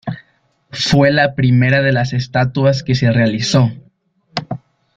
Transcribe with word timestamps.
Fue 0.71 1.11
la 1.11 1.35
primera 1.35 1.83
de 1.83 1.91
las 1.91 2.13
estatuas 2.13 2.81
que 2.81 2.95
se 2.95 3.11
realizó. 3.11 3.71